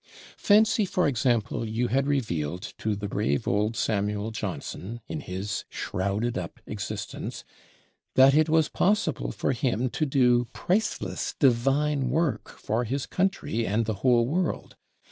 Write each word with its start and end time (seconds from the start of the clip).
Fancy, 0.39 0.83
for 0.85 1.07
example, 1.07 1.63
you 1.63 1.89
had 1.89 2.07
revealed 2.07 2.73
to 2.79 2.95
the 2.95 3.07
brave 3.07 3.47
old 3.47 3.75
Samuel 3.77 4.31
Johnson, 4.31 4.99
in 5.07 5.19
his 5.19 5.63
shrouded 5.69 6.39
up 6.39 6.59
existence, 6.65 7.43
that 8.15 8.33
it 8.33 8.49
was 8.49 8.67
possible 8.67 9.31
for 9.31 9.51
him 9.51 9.91
to 9.91 10.05
do 10.07 10.45
priceless 10.53 11.35
divine 11.37 12.09
work 12.09 12.49
for 12.49 12.83
his 12.85 13.05
country 13.05 13.63
and 13.67 13.85
the 13.85 13.93
whole 14.01 14.25
world. 14.25 14.75